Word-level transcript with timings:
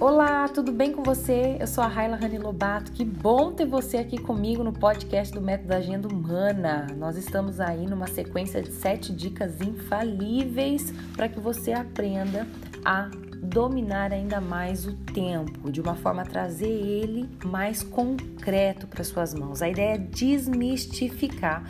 Olá, 0.00 0.46
tudo 0.46 0.70
bem 0.70 0.92
com 0.92 1.02
você? 1.02 1.56
Eu 1.58 1.66
sou 1.66 1.82
a 1.82 1.88
Raila 1.88 2.14
Rani 2.14 2.38
Lobato. 2.38 2.92
Que 2.92 3.04
bom 3.04 3.50
ter 3.50 3.66
você 3.66 3.96
aqui 3.96 4.16
comigo 4.16 4.62
no 4.62 4.72
podcast 4.72 5.34
do 5.34 5.40
Método 5.40 5.74
Agenda 5.74 6.06
Humana. 6.06 6.86
Nós 6.96 7.16
estamos 7.16 7.58
aí 7.58 7.84
numa 7.84 8.06
sequência 8.06 8.62
de 8.62 8.70
sete 8.70 9.12
dicas 9.12 9.60
infalíveis 9.60 10.92
para 11.16 11.28
que 11.28 11.40
você 11.40 11.72
aprenda 11.72 12.46
a 12.84 13.10
dominar 13.42 14.12
ainda 14.12 14.40
mais 14.40 14.86
o 14.86 14.92
tempo, 14.92 15.68
de 15.68 15.80
uma 15.80 15.96
forma 15.96 16.22
a 16.22 16.26
trazer 16.26 16.70
ele 16.70 17.28
mais 17.44 17.82
concreto 17.82 18.86
para 18.86 19.02
suas 19.02 19.34
mãos. 19.34 19.62
A 19.62 19.68
ideia 19.68 19.96
é 19.96 19.98
desmistificar 19.98 21.64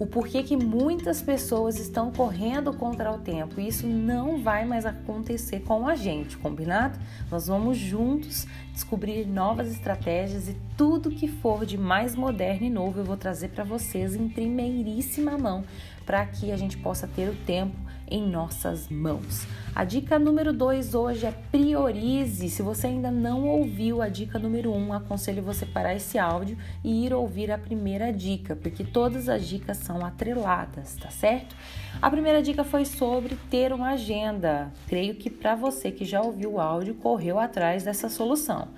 o 0.00 0.06
porquê 0.06 0.42
que 0.42 0.56
muitas 0.56 1.20
pessoas 1.20 1.78
estão 1.78 2.10
correndo 2.10 2.72
contra 2.72 3.12
o 3.12 3.18
tempo. 3.18 3.60
E 3.60 3.68
isso 3.68 3.86
não 3.86 4.42
vai 4.42 4.64
mais 4.64 4.86
acontecer 4.86 5.60
com 5.60 5.86
a 5.86 5.94
gente, 5.94 6.38
combinado? 6.38 6.98
Nós 7.30 7.48
vamos 7.48 7.76
juntos 7.76 8.46
descobrir 8.72 9.26
novas 9.26 9.70
estratégias 9.70 10.48
e 10.48 10.56
tudo 10.74 11.10
que 11.10 11.28
for 11.28 11.66
de 11.66 11.76
mais 11.76 12.16
moderno 12.16 12.66
e 12.66 12.70
novo 12.70 13.00
eu 13.00 13.04
vou 13.04 13.16
trazer 13.18 13.48
para 13.48 13.62
vocês 13.62 14.16
em 14.16 14.26
primeiríssima 14.26 15.36
mão, 15.36 15.62
para 16.06 16.24
que 16.24 16.50
a 16.50 16.56
gente 16.56 16.78
possa 16.78 17.06
ter 17.06 17.28
o 17.28 17.36
tempo 17.44 17.76
em 18.10 18.26
nossas 18.26 18.88
mãos. 18.88 19.46
A 19.74 19.84
dica 19.84 20.18
número 20.18 20.52
2 20.52 20.94
hoje 20.94 21.26
é 21.26 21.30
priorize. 21.30 22.50
Se 22.50 22.60
você 22.60 22.88
ainda 22.88 23.10
não 23.10 23.46
ouviu 23.46 24.02
a 24.02 24.08
dica 24.08 24.38
número 24.38 24.72
1, 24.72 24.76
um, 24.76 24.92
aconselho 24.92 25.42
você 25.42 25.64
parar 25.64 25.94
esse 25.94 26.18
áudio 26.18 26.58
e 26.82 27.06
ir 27.06 27.14
ouvir 27.14 27.52
a 27.52 27.58
primeira 27.58 28.12
dica, 28.12 28.56
porque 28.56 28.82
todas 28.82 29.28
as 29.28 29.46
dicas 29.46 29.76
são 29.76 30.04
atreladas, 30.04 30.96
tá 30.96 31.08
certo? 31.10 31.54
A 32.02 32.10
primeira 32.10 32.42
dica 32.42 32.64
foi 32.64 32.84
sobre 32.84 33.36
ter 33.48 33.72
uma 33.72 33.90
agenda. 33.90 34.72
Creio 34.88 35.14
que 35.14 35.30
para 35.30 35.54
você 35.54 35.90
que 35.90 36.04
já 36.04 36.20
ouviu 36.20 36.54
o 36.54 36.60
áudio, 36.60 36.94
correu 36.94 37.38
atrás 37.38 37.84
dessa 37.84 38.08
solução. 38.08 38.68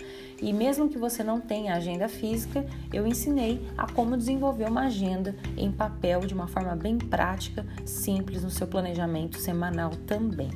E 0.42 0.52
mesmo 0.52 0.88
que 0.88 0.98
você 0.98 1.22
não 1.22 1.40
tenha 1.40 1.74
agenda 1.74 2.08
física, 2.08 2.66
eu 2.92 3.06
ensinei 3.06 3.64
a 3.78 3.86
como 3.90 4.16
desenvolver 4.16 4.68
uma 4.68 4.86
agenda 4.86 5.36
em 5.56 5.70
papel 5.70 6.20
de 6.20 6.34
uma 6.34 6.48
forma 6.48 6.74
bem 6.74 6.98
prática, 6.98 7.64
simples 7.86 8.42
no 8.42 8.50
seu 8.50 8.66
planejamento 8.66 9.38
semanal 9.38 9.90
também. 10.04 10.50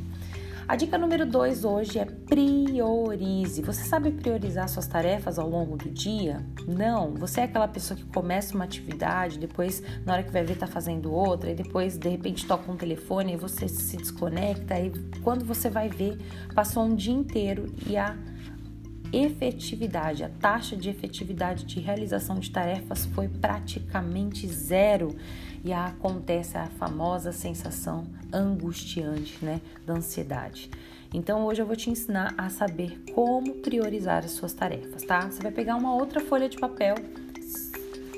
A 0.69 0.75
dica 0.75 0.99
número 0.99 1.25
2 1.25 1.65
hoje 1.65 2.01
é 2.01 2.05
priorize. 2.05 3.63
Você 3.63 3.85
sabe 3.85 4.11
priorizar 4.11 4.69
suas 4.69 4.89
tarefas 4.89 5.39
ao 5.39 5.49
longo 5.49 5.77
do 5.77 5.89
dia? 5.89 6.45
Não, 6.67 7.15
você 7.15 7.43
é 7.43 7.45
aquela 7.45 7.69
pessoa 7.69 7.97
que 7.97 8.05
começa 8.07 8.53
uma 8.53 8.65
atividade, 8.65 9.39
depois 9.39 9.81
na 10.05 10.15
hora 10.15 10.25
que 10.25 10.33
vai 10.33 10.43
ver 10.43 10.55
está 10.55 10.67
fazendo 10.67 11.13
outra, 11.13 11.53
e 11.53 11.55
depois 11.55 11.97
de 11.97 12.09
repente 12.09 12.45
toca 12.45 12.73
um 12.73 12.77
telefone 12.77 13.35
e 13.35 13.37
você 13.37 13.69
se 13.69 13.97
desconecta 13.97 14.77
e 14.81 14.91
quando 15.23 15.45
você 15.45 15.71
vai 15.71 15.89
ver, 15.89 16.19
passou 16.53 16.83
um 16.83 16.97
dia 16.97 17.15
inteiro 17.15 17.73
e 17.87 17.97
a 17.97 18.17
efetividade, 19.13 20.25
a 20.25 20.29
taxa 20.29 20.77
de 20.77 20.89
efetividade 20.89 21.65
de 21.65 21.81
realização 21.81 22.39
de 22.39 22.51
tarefas 22.51 23.07
foi 23.07 23.29
praticamente 23.29 24.47
zero 24.49 25.17
e 25.65 25.73
acontece 25.73 26.57
a 26.57 26.67
famosa 26.67 27.33
sensação 27.33 28.07
angustiante, 28.33 29.45
né, 29.45 29.61
da 29.85 29.95
ansiedade. 29.95 30.71
Então 31.13 31.45
hoje 31.45 31.63
eu 31.63 31.67
vou 31.67 31.77
te 31.77 31.91
ensinar 31.91 32.35
a 32.37 32.49
saber 32.49 33.03
como 33.15 33.55
priorizar 33.55 34.25
as 34.25 34.33
suas 34.33 34.53
tarefas, 34.53 35.03
tá? 35.03 35.21
Você 35.21 35.43
vai 35.43 35.53
pegar 35.53 35.77
uma 35.77 35.95
outra 35.95 36.21
folha 36.21 36.49
de 36.49 36.57
papel, 36.57 36.95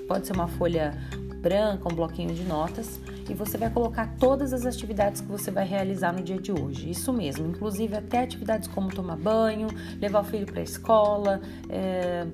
pode 0.06 0.26
ser 0.26 0.32
uma 0.32 0.48
folha 0.48 0.94
branca, 1.40 1.88
um 1.88 1.94
bloquinho 1.94 2.34
de 2.34 2.42
notas, 2.42 3.00
e 3.28 3.34
você 3.34 3.58
vai 3.58 3.70
colocar 3.70 4.14
todas 4.18 4.52
as 4.52 4.64
atividades 4.64 5.20
que 5.20 5.28
você 5.28 5.50
vai 5.50 5.66
realizar 5.66 6.12
no 6.12 6.22
dia 6.22 6.38
de 6.38 6.52
hoje. 6.52 6.90
Isso 6.90 7.12
mesmo, 7.12 7.46
inclusive 7.46 7.96
até 7.96 8.22
atividades 8.22 8.68
como 8.68 8.88
tomar 8.88 9.16
banho, 9.16 9.68
levar 10.00 10.20
o 10.20 10.24
filho 10.24 10.46
para 10.46 10.60
a 10.60 10.62
escola, 10.62 11.40
é, 11.68 12.26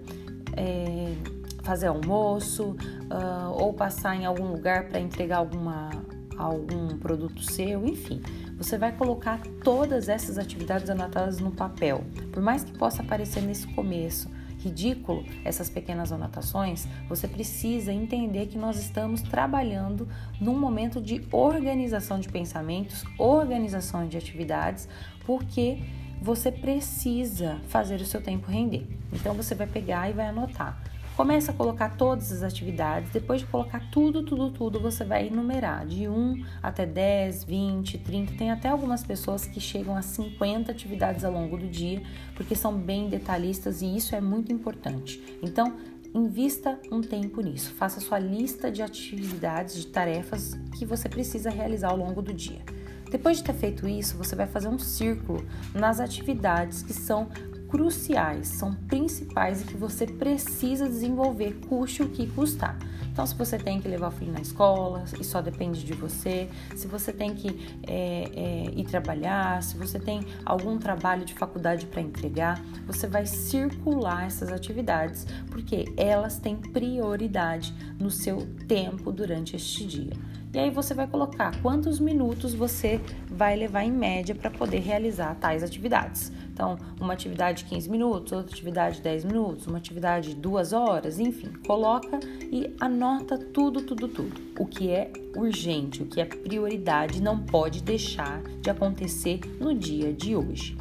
é, 0.56 1.14
fazer 1.62 1.86
almoço 1.86 2.76
uh, 3.10 3.50
ou 3.52 3.72
passar 3.72 4.14
em 4.14 4.24
algum 4.24 4.46
lugar 4.48 4.84
para 4.84 5.00
entregar 5.00 5.38
alguma, 5.38 5.90
algum 6.36 6.96
produto 6.98 7.42
seu, 7.42 7.86
enfim. 7.86 8.20
Você 8.56 8.78
vai 8.78 8.92
colocar 8.92 9.40
todas 9.62 10.08
essas 10.08 10.38
atividades 10.38 10.88
anotadas 10.88 11.40
no 11.40 11.50
papel. 11.50 12.04
Por 12.30 12.42
mais 12.42 12.62
que 12.62 12.72
possa 12.72 13.02
aparecer 13.02 13.42
nesse 13.42 13.66
começo 13.68 14.28
ridículo 14.64 15.24
essas 15.44 15.68
pequenas 15.68 16.10
anotações, 16.10 16.88
você 17.08 17.28
precisa 17.28 17.92
entender 17.92 18.46
que 18.46 18.56
nós 18.56 18.78
estamos 18.78 19.20
trabalhando 19.22 20.08
num 20.40 20.58
momento 20.58 21.00
de 21.00 21.22
organização 21.30 22.18
de 22.18 22.28
pensamentos, 22.28 23.04
organização 23.18 24.08
de 24.08 24.16
atividades, 24.16 24.88
porque 25.26 25.78
você 26.20 26.50
precisa 26.50 27.60
fazer 27.68 28.00
o 28.00 28.06
seu 28.06 28.22
tempo 28.22 28.50
render. 28.50 28.86
Então 29.12 29.34
você 29.34 29.54
vai 29.54 29.66
pegar 29.66 30.08
e 30.08 30.12
vai 30.12 30.28
anotar 30.28 30.93
Começa 31.16 31.52
a 31.52 31.54
colocar 31.54 31.90
todas 31.90 32.32
as 32.32 32.42
atividades. 32.42 33.10
Depois 33.12 33.40
de 33.40 33.46
colocar 33.46 33.88
tudo, 33.92 34.24
tudo, 34.24 34.50
tudo, 34.50 34.80
você 34.80 35.04
vai 35.04 35.28
enumerar 35.28 35.86
de 35.86 36.08
1 36.08 36.44
até 36.60 36.84
10, 36.84 37.44
20, 37.44 37.98
30. 37.98 38.32
Tem 38.32 38.50
até 38.50 38.68
algumas 38.68 39.04
pessoas 39.04 39.46
que 39.46 39.60
chegam 39.60 39.96
a 39.96 40.02
50 40.02 40.72
atividades 40.72 41.24
ao 41.24 41.30
longo 41.30 41.56
do 41.56 41.68
dia, 41.68 42.02
porque 42.34 42.56
são 42.56 42.76
bem 42.76 43.08
detalhistas 43.08 43.80
e 43.80 43.96
isso 43.96 44.16
é 44.16 44.20
muito 44.20 44.52
importante. 44.52 45.22
Então, 45.40 45.76
invista 46.12 46.80
um 46.90 47.00
tempo 47.00 47.40
nisso. 47.40 47.72
Faça 47.74 48.00
sua 48.00 48.18
lista 48.18 48.68
de 48.68 48.82
atividades, 48.82 49.76
de 49.76 49.86
tarefas 49.86 50.54
que 50.76 50.84
você 50.84 51.08
precisa 51.08 51.48
realizar 51.48 51.90
ao 51.90 51.96
longo 51.96 52.20
do 52.22 52.34
dia. 52.34 52.60
Depois 53.08 53.36
de 53.36 53.44
ter 53.44 53.54
feito 53.54 53.86
isso, 53.86 54.16
você 54.16 54.34
vai 54.34 54.48
fazer 54.48 54.66
um 54.66 54.80
círculo 54.80 55.46
nas 55.72 56.00
atividades 56.00 56.82
que 56.82 56.92
são 56.92 57.28
cruciais, 57.74 58.46
são 58.46 58.72
principais 58.72 59.62
e 59.62 59.64
que 59.64 59.76
você 59.76 60.06
precisa 60.06 60.88
desenvolver, 60.88 61.58
custe 61.68 62.04
o 62.04 62.08
que 62.08 62.24
custar. 62.28 62.78
Então, 63.10 63.26
se 63.26 63.34
você 63.34 63.58
tem 63.58 63.80
que 63.80 63.88
levar 63.88 64.08
o 64.08 64.10
filho 64.12 64.30
na 64.30 64.40
escola 64.40 65.02
e 65.18 65.24
só 65.24 65.42
depende 65.42 65.82
de 65.82 65.92
você, 65.92 66.48
se 66.76 66.86
você 66.86 67.12
tem 67.12 67.34
que 67.34 67.80
é, 67.84 68.30
é, 68.32 68.72
ir 68.76 68.84
trabalhar, 68.84 69.60
se 69.60 69.76
você 69.76 69.98
tem 69.98 70.24
algum 70.46 70.78
trabalho 70.78 71.24
de 71.24 71.34
faculdade 71.34 71.86
para 71.86 72.00
entregar, 72.00 72.62
você 72.86 73.08
vai 73.08 73.26
circular 73.26 74.24
essas 74.24 74.52
atividades 74.52 75.26
porque 75.50 75.92
elas 75.96 76.38
têm 76.38 76.54
prioridade 76.54 77.74
no 77.98 78.08
seu 78.08 78.46
tempo 78.68 79.10
durante 79.10 79.56
este 79.56 79.84
dia. 79.84 80.12
E 80.54 80.58
aí 80.60 80.70
você 80.70 80.94
vai 80.94 81.08
colocar 81.08 81.60
quantos 81.60 81.98
minutos 81.98 82.54
você 82.54 83.00
vai 83.28 83.56
levar 83.56 83.82
em 83.82 83.90
média 83.90 84.36
para 84.36 84.48
poder 84.48 84.78
realizar 84.78 85.34
tais 85.34 85.64
atividades. 85.64 86.30
Então, 86.52 86.78
uma 87.00 87.12
atividade 87.12 87.64
de 87.64 87.70
15 87.70 87.90
minutos, 87.90 88.32
outra 88.32 88.52
atividade 88.52 88.98
de 88.98 89.02
10 89.02 89.24
minutos, 89.24 89.66
uma 89.66 89.78
atividade 89.78 90.28
de 90.28 90.36
2 90.36 90.72
horas, 90.72 91.18
enfim, 91.18 91.52
coloca 91.66 92.20
e 92.52 92.72
anota 92.80 93.36
tudo, 93.36 93.82
tudo, 93.82 94.06
tudo. 94.06 94.40
O 94.56 94.64
que 94.64 94.90
é 94.90 95.10
urgente, 95.34 96.04
o 96.04 96.06
que 96.06 96.20
é 96.20 96.24
prioridade, 96.24 97.20
não 97.20 97.40
pode 97.40 97.82
deixar 97.82 98.40
de 98.60 98.70
acontecer 98.70 99.40
no 99.58 99.74
dia 99.74 100.12
de 100.12 100.36
hoje. 100.36 100.78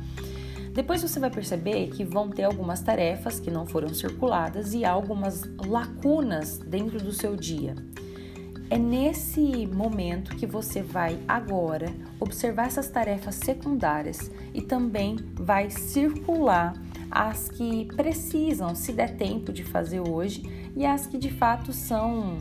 Depois 0.71 1.01
você 1.01 1.19
vai 1.19 1.31
perceber 1.31 1.87
que 1.87 2.03
vão 2.03 2.29
ter 2.29 2.43
algumas 2.43 2.81
tarefas 2.81 3.39
que 3.39 3.49
não 3.49 3.65
foram 3.65 3.89
circuladas 3.89 4.75
e 4.75 4.85
algumas 4.85 5.41
lacunas 5.65 6.59
dentro 6.59 6.99
do 6.99 7.11
seu 7.11 7.35
dia. 7.35 7.75
É 8.73 8.77
nesse 8.79 9.67
momento 9.67 10.35
que 10.35 10.47
você 10.47 10.81
vai 10.81 11.19
agora 11.27 11.93
observar 12.19 12.65
essas 12.65 12.89
tarefas 12.89 13.35
secundárias 13.35 14.31
e 14.51 14.63
também 14.63 15.15
vai 15.35 15.69
circular 15.69 16.73
as 17.11 17.49
que 17.49 17.85
precisam, 17.95 18.73
se 18.73 18.91
der 18.91 19.15
tempo 19.15 19.53
de 19.53 19.63
fazer 19.63 19.99
hoje, 19.99 20.41
e 20.75 20.87
as 20.87 21.05
que 21.05 21.19
de 21.19 21.29
fato 21.29 21.71
são 21.71 22.39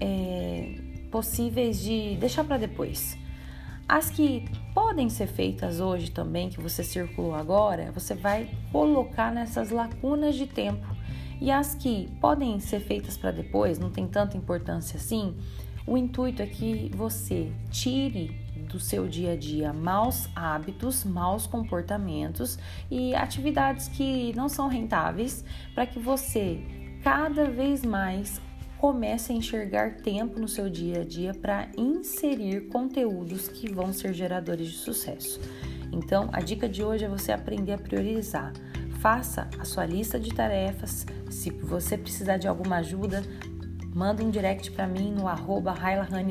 é, 0.00 0.76
possíveis 1.10 1.80
de 1.80 2.18
deixar 2.20 2.44
para 2.44 2.56
depois. 2.56 3.18
As 3.88 4.08
que 4.10 4.44
podem 4.72 5.10
ser 5.10 5.26
feitas 5.26 5.80
hoje 5.80 6.12
também, 6.12 6.50
que 6.50 6.60
você 6.60 6.84
circulou 6.84 7.34
agora, 7.34 7.90
você 7.90 8.14
vai 8.14 8.48
colocar 8.70 9.32
nessas 9.32 9.70
lacunas 9.70 10.36
de 10.36 10.46
tempo. 10.46 10.86
E 11.40 11.50
as 11.50 11.74
que 11.74 12.08
podem 12.20 12.60
ser 12.60 12.80
feitas 12.80 13.16
para 13.16 13.32
depois, 13.32 13.78
não 13.78 13.90
tem 13.90 14.06
tanta 14.06 14.36
importância 14.36 14.96
assim, 14.96 15.34
o 15.86 15.96
intuito 15.96 16.42
é 16.42 16.46
que 16.46 16.90
você 16.94 17.52
tire 17.70 18.44
do 18.68 18.80
seu 18.80 19.06
dia 19.06 19.32
a 19.32 19.36
dia 19.36 19.72
maus 19.72 20.28
hábitos, 20.34 21.04
maus 21.04 21.46
comportamentos 21.46 22.58
e 22.90 23.14
atividades 23.14 23.88
que 23.88 24.34
não 24.34 24.48
são 24.48 24.68
rentáveis 24.68 25.44
para 25.74 25.86
que 25.86 25.98
você 25.98 26.60
cada 27.02 27.44
vez 27.50 27.84
mais 27.84 28.40
comece 28.78 29.32
a 29.32 29.34
enxergar 29.34 29.96
tempo 29.96 30.38
no 30.40 30.48
seu 30.48 30.68
dia 30.68 31.02
a 31.02 31.04
dia 31.04 31.32
para 31.32 31.68
inserir 31.76 32.68
conteúdos 32.68 33.48
que 33.48 33.72
vão 33.72 33.92
ser 33.92 34.12
geradores 34.12 34.68
de 34.68 34.76
sucesso. 34.76 35.40
Então, 35.92 36.28
a 36.32 36.40
dica 36.40 36.68
de 36.68 36.82
hoje 36.82 37.04
é 37.04 37.08
você 37.08 37.32
aprender 37.32 37.72
a 37.72 37.78
priorizar. 37.78 38.52
Faça 39.00 39.48
a 39.58 39.64
sua 39.64 39.86
lista 39.86 40.18
de 40.18 40.34
tarefas. 40.34 41.06
Se 41.30 41.50
você 41.50 41.96
precisar 41.96 42.36
de 42.36 42.48
alguma 42.48 42.76
ajuda, 42.76 43.22
manda 43.94 44.24
um 44.24 44.30
direct 44.30 44.72
para 44.72 44.88
mim 44.88 45.12
no 45.12 45.28
arroba 45.28 45.72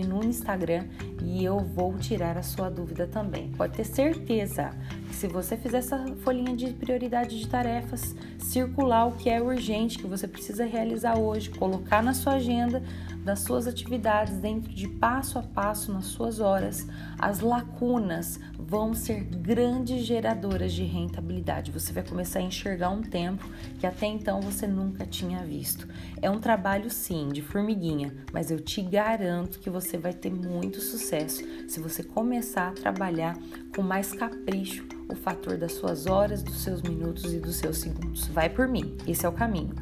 no 0.06 0.22
Instagram 0.22 0.84
e 1.24 1.44
eu 1.44 1.60
vou 1.60 1.98
tirar 1.98 2.38
a 2.38 2.44
sua 2.44 2.70
dúvida 2.70 3.08
também. 3.08 3.50
Pode 3.52 3.74
ter 3.74 3.86
certeza 3.86 4.72
que 5.08 5.16
se 5.16 5.28
você 5.28 5.56
fizer 5.56 5.78
essa 5.78 6.06
folhinha 6.18 6.56
de 6.56 6.74
prioridade 6.74 7.40
de 7.40 7.48
tarefas, 7.48 8.16
circular 8.38 9.06
o 9.08 9.14
que 9.14 9.30
é 9.30 9.42
urgente, 9.42 9.98
que 9.98 10.06
você 10.06 10.28
precisa 10.28 10.66
realizar 10.66 11.18
hoje, 11.18 11.50
colocar 11.50 12.04
na 12.04 12.14
sua 12.14 12.34
agenda 12.34 12.84
das 13.24 13.40
suas 13.40 13.68
atividades 13.68 14.36
dentro 14.38 14.72
de 14.74 14.88
passo 14.88 15.40
a 15.40 15.42
passo 15.42 15.94
nas 15.94 16.06
suas 16.06 16.42
horas, 16.42 16.88
as 17.18 17.40
lacunas 17.40 18.40
vão 18.60 18.94
ser 18.94 19.24
grandes 19.24 20.06
geradoras 20.06 20.74
de 20.74 20.84
rentabilidade. 20.84 21.72
Você 21.72 21.94
vai 21.94 22.04
começar 22.04 22.40
a 22.40 22.44
enxergar 22.44 22.90
um 22.90 23.02
tempo 23.02 23.50
que 23.80 23.88
até 23.88 24.08
então 24.08 24.42
você 24.42 24.68
nunca 24.68 25.06
tinha 25.06 25.44
visto. 25.44 25.88
É 26.22 26.30
um 26.30 26.40
trabalho 26.40 26.90
sim 26.90 27.30
de 27.30 27.42
formiguinha, 27.42 28.14
mas 28.34 28.52
eu 28.52 28.60
te 28.60 28.82
garanto 28.82 29.60
que 29.60 29.70
você 29.70 29.98
vai 29.98 30.14
ter 30.14 30.32
muito 30.32 30.82
sucesso 31.14 31.44
se 31.68 31.80
você 31.80 32.04
começar 32.04 32.70
a 32.70 32.72
trabalhar 32.72 33.38
com 33.76 33.82
mais 33.82 34.12
capricho 34.12 34.86
o 35.10 35.16
fator 35.16 35.58
das 35.58 35.74
suas 35.74 36.08
horas, 36.08 36.42
dos 36.42 36.62
seus 36.62 36.82
minutos 36.82 37.34
e 37.34 37.40
dos 37.40 37.56
seus 37.58 37.78
segundos. 37.78 38.28
Vai 38.28 38.50
por 38.50 38.68
mim, 38.68 38.98
esse 39.08 39.26
é 39.26 39.30
o 39.30 39.32
caminho. 39.32 39.76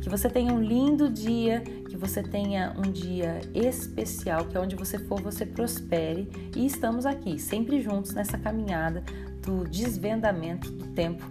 Que 0.00 0.08
você 0.08 0.30
tenha 0.30 0.52
um 0.52 0.62
lindo 0.62 1.10
dia, 1.10 1.60
que 1.60 1.96
você 1.96 2.22
tenha 2.22 2.74
um 2.78 2.90
dia 2.90 3.40
especial, 3.54 4.46
que 4.46 4.56
onde 4.56 4.76
você 4.76 4.98
for 4.98 5.20
você 5.20 5.44
prospere 5.44 6.28
e 6.56 6.64
estamos 6.64 7.04
aqui, 7.04 7.38
sempre 7.38 7.82
juntos 7.82 8.12
nessa 8.12 8.38
caminhada 8.38 9.02
do 9.42 9.64
desvendamento 9.64 10.70
do 10.70 10.86
tempo 10.88 11.24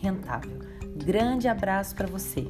rentável. 0.00 0.58
Grande 0.96 1.48
abraço 1.48 1.94
para 1.94 2.06
você. 2.06 2.46